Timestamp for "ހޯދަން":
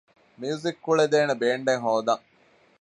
1.85-2.23